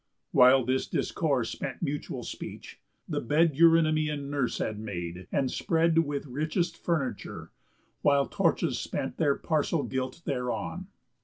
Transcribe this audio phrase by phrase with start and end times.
[0.31, 5.95] While this discourse spent mutual speech, the bed Eurynomé and nurse had made, and spread
[5.99, 7.51] With richest furniture,
[8.01, 10.87] while torches spent Their parcel gilt thereon.